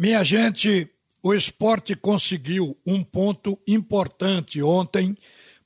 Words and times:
Minha 0.00 0.22
gente, 0.22 0.88
o 1.20 1.34
esporte 1.34 1.96
conseguiu 1.96 2.78
um 2.86 3.02
ponto 3.02 3.58
importante 3.66 4.62
ontem, 4.62 5.16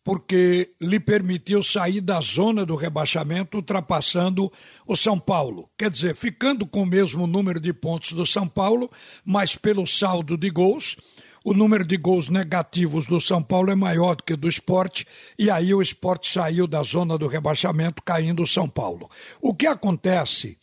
porque 0.03 0.71
lhe 0.81 0.99
permitiu 0.99 1.63
sair 1.63 2.01
da 2.01 2.19
zona 2.23 2.65
do 2.65 2.75
rebaixamento, 2.75 3.59
ultrapassando 3.59 4.51
o 4.87 4.97
São 4.97 5.19
Paulo. 5.19 5.69
Quer 5.77 5.91
dizer, 5.91 6.17
ficando 6.17 6.67
com 6.67 6.85
o 6.85 6.87
mesmo 6.87 7.27
número 7.27 7.61
de 7.61 7.75
pontos 7.75 8.15
do 8.15 8.25
São 8.25 8.49
Paulo, 8.49 8.89
mas 9.23 9.55
pelo 9.55 9.87
saldo 9.87 10.39
de 10.39 10.49
gols. 10.49 10.97
O 11.45 11.53
número 11.53 11.85
de 11.85 11.99
gols 11.99 12.31
negativos 12.31 13.07
do 13.07 13.21
São 13.21 13.43
Paulo 13.43 13.71
é 13.71 13.75
maior 13.75 14.17
do 14.17 14.23
que 14.23 14.35
do 14.35 14.49
esporte, 14.49 15.07
e 15.39 15.51
aí 15.51 15.75
o 15.75 15.83
esporte 15.83 16.27
saiu 16.27 16.67
da 16.67 16.83
zona 16.83 17.19
do 17.19 17.27
rebaixamento, 17.27 18.03
caindo 18.03 18.45
o 18.45 18.47
São 18.47 18.67
Paulo. 18.67 19.11
O 19.43 19.53
que 19.53 19.67
acontece 19.67 20.57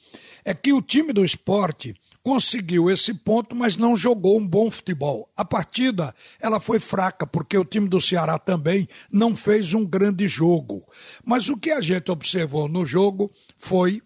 é 0.44 0.56
que 0.56 0.74
o 0.74 0.82
time 0.82 1.14
do 1.14 1.24
esporte 1.24 1.94
conseguiu 2.24 2.90
esse 2.90 3.14
ponto, 3.14 3.56
mas 3.56 3.76
não 3.76 3.96
jogou 3.96 4.38
um 4.38 4.48
bom 4.48 4.70
futebol. 4.70 5.32
A 5.36 5.46
partida 5.46 6.14
ela 6.40 6.60
foi 6.60 6.80
fraca 6.80 7.26
porque 7.26 7.58
o 7.58 7.66
time 7.66 7.88
do 7.88 8.02
Ceará 8.02 8.38
também 8.38 8.88
não 9.12 9.36
fez 9.36 9.74
um 9.74 9.86
grande 9.86 10.28
jogo. 10.28 10.88
Mas 11.24 11.50
o 11.50 11.58
que 11.58 11.72
a 11.72 11.82
gente 11.82 12.12
observou 12.12 12.68
no 12.68 12.86
jogo 12.86 13.32
foi 13.58 14.02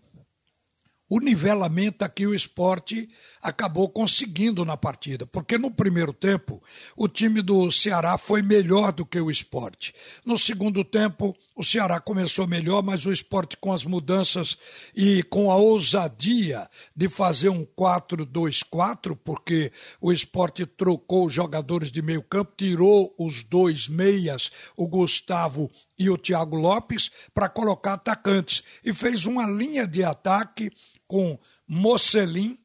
o 1.10 1.20
nivelamento 1.20 2.10
que 2.10 2.26
o 2.26 2.34
esporte 2.34 3.08
acabou 3.40 3.88
conseguindo 3.88 4.66
na 4.66 4.76
partida, 4.76 5.28
porque 5.28 5.60
no 5.60 5.70
primeiro 5.70 6.12
tempo 6.12 6.64
o 6.96 7.08
time 7.08 7.42
do 7.42 7.70
Ceará 7.70 8.18
foi 8.18 8.42
melhor 8.42 8.92
do 8.92 9.06
que 9.06 9.20
o 9.20 9.30
esporte. 9.30 9.94
No 10.26 10.40
segundo 10.40 10.84
tempo, 10.84 11.36
o 11.56 11.64
Ceará 11.64 12.00
começou 12.00 12.48
melhor, 12.48 12.82
mas 12.82 13.06
o 13.06 13.14
esporte, 13.14 13.56
com 13.58 13.72
as 13.72 13.86
mudanças 13.86 14.58
e 14.96 15.22
com 15.24 15.52
a 15.52 15.56
ousadia 15.56 16.68
de 16.96 17.08
fazer 17.08 17.50
um 17.50 17.64
4-2-4, 17.66 19.16
porque 19.24 19.72
o 20.02 20.12
esporte 20.12 20.66
trocou 20.66 21.28
os 21.28 21.34
jogadores 21.34 21.92
de 21.92 22.02
meio 22.02 22.24
campo, 22.24 22.54
tirou 22.58 23.14
os 23.20 23.44
dois 23.44 23.88
meias, 23.88 24.52
o 24.76 24.88
Gustavo 24.88 25.70
e 25.98 26.10
o 26.10 26.18
Thiago 26.18 26.56
Lopes, 26.56 27.12
para 27.34 27.48
colocar 27.48 27.94
atacantes, 27.94 28.64
e 28.84 28.92
fez 28.92 29.26
uma 29.26 29.46
linha 29.46 29.86
de 29.86 30.04
ataque 30.04 30.72
com 31.08 31.38
Mocelin, 31.68 32.58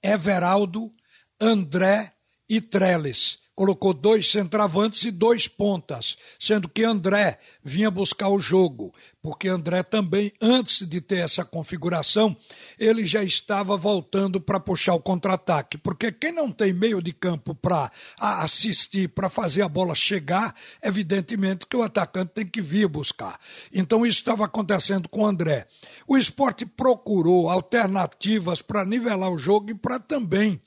Everaldo, 0.00 0.92
André 1.40 2.12
e 2.48 2.60
Trellis 2.60 3.41
colocou 3.54 3.92
dois 3.92 4.30
centravantes 4.30 5.04
e 5.04 5.10
dois 5.10 5.46
pontas, 5.46 6.16
sendo 6.38 6.68
que 6.68 6.84
André 6.84 7.38
vinha 7.62 7.90
buscar 7.90 8.28
o 8.28 8.40
jogo, 8.40 8.94
porque 9.20 9.46
André 9.48 9.82
também, 9.82 10.32
antes 10.40 10.86
de 10.86 11.00
ter 11.00 11.18
essa 11.18 11.44
configuração, 11.44 12.36
ele 12.78 13.06
já 13.06 13.22
estava 13.22 13.76
voltando 13.76 14.40
para 14.40 14.58
puxar 14.58 14.94
o 14.94 15.00
contra-ataque, 15.00 15.76
porque 15.78 16.10
quem 16.10 16.32
não 16.32 16.50
tem 16.50 16.72
meio 16.72 17.02
de 17.02 17.12
campo 17.12 17.54
para 17.54 17.90
assistir, 18.18 19.08
para 19.10 19.28
fazer 19.28 19.62
a 19.62 19.68
bola 19.68 19.94
chegar, 19.94 20.54
evidentemente 20.82 21.66
que 21.66 21.76
o 21.76 21.82
atacante 21.82 22.32
tem 22.34 22.46
que 22.46 22.62
vir 22.62 22.88
buscar. 22.88 23.38
Então 23.72 24.06
isso 24.06 24.18
estava 24.18 24.46
acontecendo 24.46 25.08
com 25.08 25.26
André. 25.26 25.66
O 26.06 26.16
esporte 26.16 26.64
procurou 26.64 27.50
alternativas 27.50 28.62
para 28.62 28.84
nivelar 28.84 29.30
o 29.30 29.38
jogo 29.38 29.70
e 29.70 29.74
para 29.74 29.98
também 29.98 30.60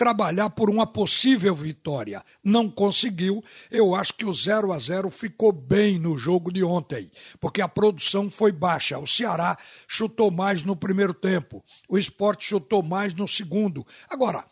trabalhar 0.00 0.48
por 0.48 0.70
uma 0.70 0.86
possível 0.86 1.54
vitória. 1.54 2.24
Não 2.42 2.70
conseguiu. 2.70 3.44
Eu 3.70 3.94
acho 3.94 4.14
que 4.14 4.24
o 4.24 4.32
0 4.32 4.72
a 4.72 4.78
0 4.78 5.10
ficou 5.10 5.52
bem 5.52 5.98
no 5.98 6.16
jogo 6.16 6.50
de 6.50 6.64
ontem, 6.64 7.10
porque 7.38 7.60
a 7.60 7.68
produção 7.68 8.30
foi 8.30 8.50
baixa. 8.50 8.98
O 8.98 9.06
Ceará 9.06 9.58
chutou 9.86 10.30
mais 10.30 10.62
no 10.62 10.74
primeiro 10.74 11.12
tempo, 11.12 11.62
o 11.86 11.98
esporte 11.98 12.46
chutou 12.46 12.82
mais 12.82 13.12
no 13.12 13.28
segundo. 13.28 13.86
Agora, 14.08 14.46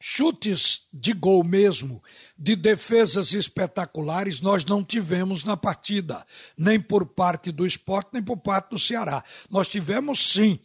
chutes 0.00 0.86
de 0.90 1.12
gol 1.12 1.44
mesmo, 1.44 2.02
de 2.38 2.56
defesas 2.56 3.34
espetaculares, 3.34 4.40
nós 4.40 4.64
não 4.64 4.82
tivemos 4.82 5.44
na 5.44 5.58
partida, 5.58 6.24
nem 6.56 6.80
por 6.80 7.04
parte 7.04 7.52
do 7.52 7.66
esporte, 7.66 8.14
nem 8.14 8.22
por 8.22 8.38
parte 8.38 8.70
do 8.70 8.78
Ceará. 8.78 9.22
Nós 9.50 9.68
tivemos 9.68 10.32
sim 10.32 10.58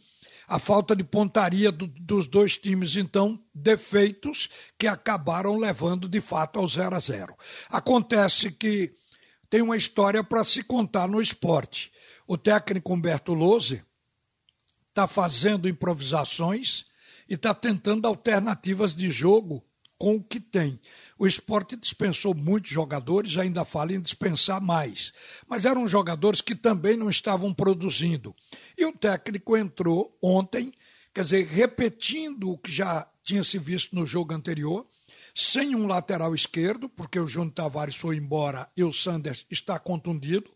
a 0.50 0.58
falta 0.58 0.96
de 0.96 1.04
pontaria 1.04 1.70
do, 1.70 1.86
dos 1.86 2.26
dois 2.26 2.56
times, 2.56 2.96
então, 2.96 3.40
defeitos 3.54 4.50
que 4.76 4.88
acabaram 4.88 5.56
levando 5.56 6.08
de 6.08 6.20
fato 6.20 6.58
ao 6.58 6.66
0 6.66 6.96
a 6.96 6.98
0. 6.98 7.36
Acontece 7.68 8.50
que 8.50 8.92
tem 9.48 9.62
uma 9.62 9.76
história 9.76 10.24
para 10.24 10.42
se 10.42 10.64
contar 10.64 11.06
no 11.06 11.22
esporte. 11.22 11.92
O 12.26 12.36
técnico 12.36 12.92
Humberto 12.92 13.32
Lose 13.32 13.84
está 14.88 15.06
fazendo 15.06 15.68
improvisações 15.68 16.84
e 17.28 17.34
está 17.34 17.54
tentando 17.54 18.08
alternativas 18.08 18.92
de 18.92 19.08
jogo 19.08 19.64
com 20.00 20.16
o 20.16 20.22
que 20.22 20.40
tem. 20.40 20.80
O 21.18 21.26
esporte 21.26 21.76
dispensou 21.76 22.34
muitos 22.34 22.70
jogadores, 22.70 23.36
ainda 23.36 23.66
fala 23.66 23.92
em 23.92 24.00
dispensar 24.00 24.58
mais. 24.58 25.12
Mas 25.46 25.66
eram 25.66 25.86
jogadores 25.86 26.40
que 26.40 26.54
também 26.54 26.96
não 26.96 27.10
estavam 27.10 27.52
produzindo. 27.52 28.34
E 28.78 28.86
o 28.86 28.92
técnico 28.92 29.58
entrou 29.58 30.16
ontem, 30.22 30.72
quer 31.12 31.20
dizer, 31.20 31.46
repetindo 31.46 32.50
o 32.50 32.56
que 32.56 32.72
já 32.72 33.06
tinha 33.22 33.44
se 33.44 33.58
visto 33.58 33.94
no 33.94 34.06
jogo 34.06 34.32
anterior, 34.32 34.86
sem 35.34 35.76
um 35.76 35.86
lateral 35.86 36.34
esquerdo, 36.34 36.88
porque 36.88 37.20
o 37.20 37.26
Júnior 37.26 37.52
Tavares 37.52 37.96
foi 37.96 38.16
embora 38.16 38.70
e 38.74 38.82
o 38.82 38.90
Sanders 38.94 39.44
está 39.50 39.78
contundido. 39.78 40.50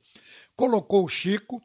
Colocou 0.57 1.05
o 1.05 1.09
Chico 1.09 1.63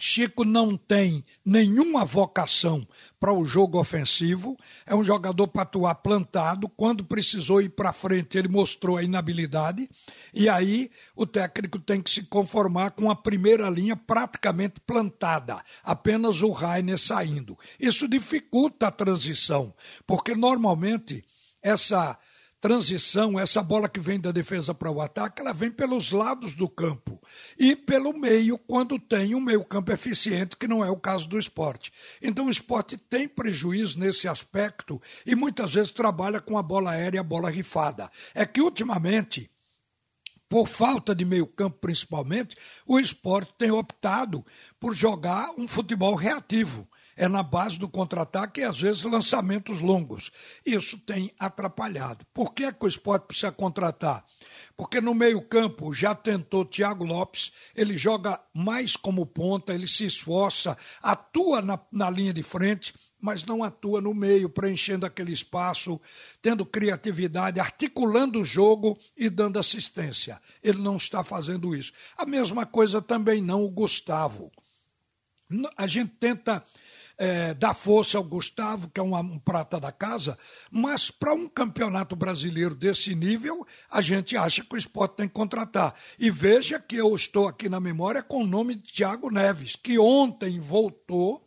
Chico 0.00 0.44
não 0.44 0.76
tem 0.76 1.24
nenhuma 1.44 2.04
vocação 2.04 2.86
para 3.18 3.32
o 3.32 3.44
jogo 3.44 3.80
ofensivo, 3.80 4.56
é 4.86 4.94
um 4.94 5.02
jogador 5.02 5.48
para 5.48 5.62
atuar 5.62 5.96
plantado. 5.96 6.68
Quando 6.68 7.04
precisou 7.04 7.60
ir 7.60 7.70
para 7.70 7.92
frente, 7.92 8.38
ele 8.38 8.46
mostrou 8.46 8.96
a 8.96 9.02
inabilidade, 9.02 9.90
e 10.32 10.48
aí 10.48 10.88
o 11.16 11.26
técnico 11.26 11.80
tem 11.80 12.00
que 12.00 12.10
se 12.10 12.22
conformar 12.22 12.92
com 12.92 13.10
a 13.10 13.16
primeira 13.16 13.68
linha 13.68 13.96
praticamente 13.96 14.80
plantada, 14.86 15.60
apenas 15.82 16.42
o 16.42 16.52
Rainer 16.52 16.98
saindo. 16.98 17.58
Isso 17.80 18.06
dificulta 18.06 18.86
a 18.86 18.92
transição, 18.92 19.74
porque 20.06 20.36
normalmente 20.36 21.24
essa 21.60 22.16
transição, 22.60 23.38
essa 23.38 23.62
bola 23.62 23.88
que 23.88 24.00
vem 24.00 24.18
da 24.18 24.32
defesa 24.32 24.74
para 24.74 24.90
o 24.90 25.00
ataque, 25.00 25.40
ela 25.40 25.52
vem 25.52 25.70
pelos 25.70 26.10
lados 26.10 26.54
do 26.54 26.68
campo 26.68 27.20
e 27.58 27.76
pelo 27.76 28.12
meio, 28.12 28.58
quando 28.58 28.98
tem 28.98 29.34
um 29.34 29.40
meio-campo 29.40 29.92
eficiente, 29.92 30.56
que 30.56 30.66
não 30.66 30.84
é 30.84 30.90
o 30.90 30.96
caso 30.96 31.28
do 31.28 31.38
esporte. 31.38 31.92
Então 32.20 32.46
o 32.46 32.50
esporte 32.50 32.96
tem 32.96 33.28
prejuízo 33.28 33.98
nesse 33.98 34.26
aspecto 34.26 35.00
e 35.24 35.34
muitas 35.34 35.74
vezes 35.74 35.90
trabalha 35.90 36.40
com 36.40 36.58
a 36.58 36.62
bola 36.62 36.90
aérea 36.90 37.18
e 37.18 37.20
a 37.20 37.24
bola 37.24 37.50
rifada. 37.50 38.10
É 38.34 38.44
que 38.44 38.60
ultimamente 38.60 39.50
por 40.48 40.66
falta 40.66 41.14
de 41.14 41.26
meio-campo 41.26 41.76
principalmente, 41.78 42.56
o 42.86 42.98
esporte 42.98 43.52
tem 43.58 43.70
optado 43.70 44.44
por 44.80 44.94
jogar 44.94 45.50
um 45.58 45.68
futebol 45.68 46.14
reativo 46.14 46.88
é 47.18 47.26
na 47.26 47.42
base 47.42 47.80
do 47.80 47.88
contra-ataque 47.88 48.60
e 48.60 48.64
às 48.64 48.80
vezes 48.80 49.02
lançamentos 49.02 49.80
longos. 49.80 50.30
Isso 50.64 50.96
tem 50.98 51.32
atrapalhado. 51.36 52.24
Por 52.32 52.54
que, 52.54 52.64
é 52.64 52.72
que 52.72 52.84
o 52.84 52.88
esporte 52.88 53.26
precisa 53.26 53.50
contratar? 53.50 54.24
Porque 54.76 55.00
no 55.00 55.12
meio-campo 55.12 55.92
já 55.92 56.14
tentou 56.14 56.64
Thiago 56.64 57.04
Lopes, 57.04 57.50
ele 57.74 57.98
joga 57.98 58.40
mais 58.54 58.96
como 58.96 59.26
ponta, 59.26 59.74
ele 59.74 59.88
se 59.88 60.06
esforça, 60.06 60.78
atua 61.02 61.60
na, 61.60 61.78
na 61.90 62.08
linha 62.08 62.32
de 62.32 62.42
frente 62.44 62.94
mas 63.20 63.44
não 63.44 63.64
atua 63.64 64.00
no 64.00 64.14
meio, 64.14 64.48
preenchendo 64.48 65.04
aquele 65.04 65.32
espaço, 65.32 66.00
tendo 66.40 66.64
criatividade, 66.64 67.58
articulando 67.58 68.40
o 68.40 68.44
jogo 68.44 68.96
e 69.16 69.28
dando 69.28 69.58
assistência. 69.58 70.40
Ele 70.62 70.78
não 70.78 70.96
está 70.96 71.24
fazendo 71.24 71.74
isso. 71.74 71.92
A 72.16 72.24
mesma 72.24 72.64
coisa 72.64 73.02
também 73.02 73.42
não 73.42 73.64
o 73.64 73.70
Gustavo. 73.72 74.52
A 75.76 75.84
gente 75.88 76.12
tenta 76.20 76.62
é, 77.18 77.52
dar 77.52 77.74
força 77.74 78.16
ao 78.16 78.24
Gustavo, 78.24 78.88
que 78.88 79.00
é 79.00 79.02
um, 79.02 79.16
um 79.16 79.38
prata 79.38 79.80
da 79.80 79.90
casa, 79.90 80.38
mas 80.70 81.10
para 81.10 81.34
um 81.34 81.48
campeonato 81.48 82.14
brasileiro 82.14 82.74
desse 82.74 83.14
nível, 83.14 83.66
a 83.90 84.00
gente 84.00 84.36
acha 84.36 84.64
que 84.64 84.74
o 84.74 84.78
esporte 84.78 85.16
tem 85.16 85.26
que 85.26 85.34
contratar. 85.34 85.94
E 86.18 86.30
veja 86.30 86.78
que 86.78 86.96
eu 86.96 87.14
estou 87.14 87.48
aqui 87.48 87.68
na 87.68 87.80
memória 87.80 88.22
com 88.22 88.42
o 88.42 88.46
nome 88.46 88.76
de 88.76 88.92
Thiago 88.92 89.30
Neves, 89.30 89.74
que 89.74 89.98
ontem 89.98 90.60
voltou 90.60 91.44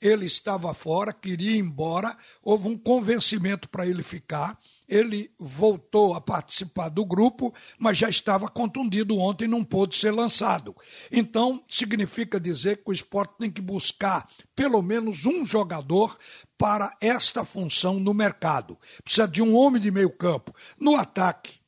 ele 0.00 0.26
estava 0.26 0.72
fora, 0.74 1.12
queria 1.12 1.52
ir 1.52 1.58
embora, 1.58 2.16
houve 2.42 2.68
um 2.68 2.76
convencimento 2.76 3.68
para 3.68 3.86
ele 3.86 4.02
ficar. 4.02 4.58
Ele 4.88 5.30
voltou 5.38 6.14
a 6.14 6.20
participar 6.20 6.88
do 6.88 7.04
grupo, 7.04 7.52
mas 7.76 7.98
já 7.98 8.08
estava 8.08 8.48
contundido 8.48 9.18
ontem, 9.18 9.48
não 9.48 9.64
pôde 9.64 9.96
ser 9.96 10.12
lançado. 10.12 10.76
Então, 11.10 11.64
significa 11.66 12.38
dizer 12.38 12.76
que 12.76 12.90
o 12.90 12.92
esporte 12.92 13.34
tem 13.36 13.50
que 13.50 13.60
buscar 13.60 14.28
pelo 14.54 14.80
menos 14.80 15.26
um 15.26 15.44
jogador 15.44 16.16
para 16.56 16.96
esta 17.00 17.44
função 17.44 17.98
no 17.98 18.14
mercado. 18.14 18.78
Precisa 19.02 19.26
de 19.26 19.42
um 19.42 19.56
homem 19.56 19.82
de 19.82 19.90
meio 19.90 20.10
campo. 20.10 20.54
No 20.78 20.94
ataque, 20.94 21.58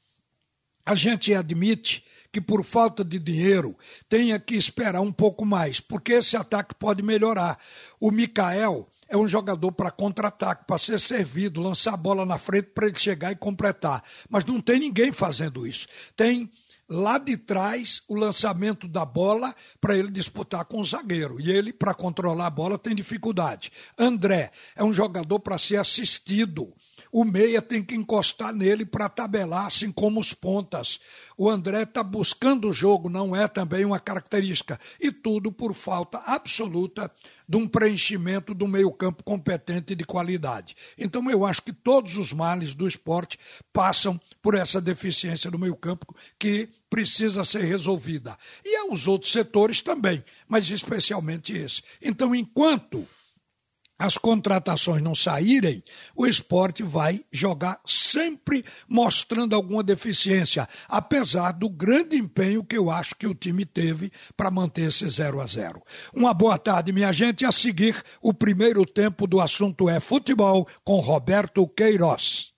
a 0.88 0.94
gente 0.94 1.34
admite 1.34 2.02
que 2.32 2.40
por 2.40 2.64
falta 2.64 3.04
de 3.04 3.18
dinheiro 3.18 3.76
tenha 4.08 4.38
que 4.38 4.54
esperar 4.54 5.02
um 5.02 5.12
pouco 5.12 5.44
mais, 5.44 5.80
porque 5.80 6.12
esse 6.14 6.34
ataque 6.34 6.74
pode 6.74 7.02
melhorar. 7.02 7.58
O 8.00 8.10
Mikael 8.10 8.88
é 9.06 9.14
um 9.14 9.28
jogador 9.28 9.70
para 9.72 9.90
contra-ataque, 9.90 10.64
para 10.66 10.78
ser 10.78 10.98
servido, 10.98 11.60
lançar 11.60 11.92
a 11.92 11.96
bola 11.96 12.24
na 12.24 12.38
frente 12.38 12.70
para 12.74 12.86
ele 12.86 12.98
chegar 12.98 13.30
e 13.32 13.36
completar. 13.36 14.02
Mas 14.30 14.46
não 14.46 14.62
tem 14.62 14.80
ninguém 14.80 15.12
fazendo 15.12 15.66
isso. 15.66 15.86
Tem 16.16 16.50
lá 16.88 17.18
de 17.18 17.36
trás 17.36 18.00
o 18.08 18.14
lançamento 18.14 18.88
da 18.88 19.04
bola 19.04 19.54
para 19.78 19.94
ele 19.94 20.10
disputar 20.10 20.64
com 20.64 20.80
o 20.80 20.84
zagueiro. 20.84 21.38
E 21.38 21.50
ele, 21.50 21.70
para 21.70 21.92
controlar 21.92 22.46
a 22.46 22.50
bola, 22.50 22.78
tem 22.78 22.94
dificuldade. 22.94 23.70
André 23.98 24.50
é 24.74 24.82
um 24.82 24.92
jogador 24.92 25.38
para 25.40 25.58
ser 25.58 25.76
assistido 25.76 26.72
o 27.12 27.24
meia 27.24 27.62
tem 27.62 27.82
que 27.82 27.94
encostar 27.94 28.54
nele 28.54 28.84
para 28.84 29.08
tabelar, 29.08 29.66
assim 29.66 29.90
como 29.90 30.20
os 30.20 30.32
pontas. 30.32 31.00
O 31.36 31.48
André 31.48 31.82
está 31.82 32.02
buscando 32.02 32.68
o 32.68 32.72
jogo, 32.72 33.08
não 33.08 33.34
é 33.34 33.46
também 33.46 33.84
uma 33.84 34.00
característica. 34.00 34.78
E 35.00 35.10
tudo 35.10 35.52
por 35.52 35.74
falta 35.74 36.18
absoluta 36.18 37.10
de 37.48 37.56
um 37.56 37.66
preenchimento 37.66 38.52
do 38.52 38.68
meio-campo 38.68 39.24
competente 39.24 39.92
e 39.92 39.96
de 39.96 40.04
qualidade. 40.04 40.76
Então 40.98 41.30
eu 41.30 41.46
acho 41.46 41.62
que 41.62 41.72
todos 41.72 42.16
os 42.18 42.32
males 42.32 42.74
do 42.74 42.86
esporte 42.86 43.38
passam 43.72 44.20
por 44.42 44.54
essa 44.54 44.80
deficiência 44.80 45.50
do 45.50 45.58
meio-campo 45.58 46.14
que 46.38 46.68
precisa 46.90 47.44
ser 47.44 47.64
resolvida. 47.64 48.36
E 48.64 48.76
aos 48.76 49.06
outros 49.06 49.32
setores 49.32 49.80
também, 49.80 50.24
mas 50.46 50.68
especialmente 50.70 51.56
esse. 51.56 51.82
Então, 52.02 52.34
enquanto 52.34 53.06
as 53.98 54.16
contratações 54.16 55.02
não 55.02 55.14
saírem, 55.14 55.82
o 56.14 56.26
esporte 56.26 56.82
vai 56.82 57.20
jogar 57.32 57.80
sempre 57.84 58.64
mostrando 58.88 59.56
alguma 59.56 59.82
deficiência, 59.82 60.68
apesar 60.88 61.52
do 61.52 61.68
grande 61.68 62.16
empenho 62.16 62.62
que 62.62 62.78
eu 62.78 62.90
acho 62.90 63.16
que 63.16 63.26
o 63.26 63.34
time 63.34 63.64
teve 63.64 64.12
para 64.36 64.50
manter 64.50 64.88
esse 64.88 65.08
0 65.08 65.40
a 65.40 65.46
0. 65.46 65.82
Uma 66.14 66.32
boa 66.32 66.56
tarde, 66.58 66.92
minha 66.92 67.12
gente. 67.12 67.44
A 67.44 67.52
seguir, 67.52 68.00
o 68.22 68.32
primeiro 68.32 68.84
tempo 68.84 69.26
do 69.26 69.40
assunto 69.40 69.88
é 69.88 69.98
futebol 69.98 70.66
com 70.84 71.00
Roberto 71.00 71.66
Queiroz. 71.66 72.57